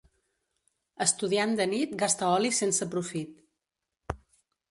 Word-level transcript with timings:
Estudiant 1.05 1.53
de 1.59 1.67
nit 1.73 1.93
gasta 2.03 2.31
oli 2.37 2.51
sense 2.61 2.87
profit. 2.95 4.19